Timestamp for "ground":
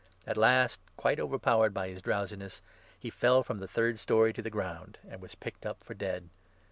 4.49-4.97